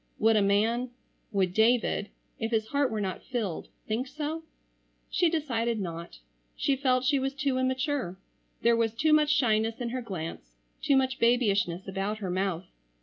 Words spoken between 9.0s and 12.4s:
much shyness in her glance, too much babyishness about her